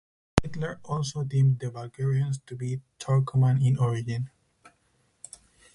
[0.41, 4.31] Hitler also deemed the Bulgarians to be "Turkoman" in origin.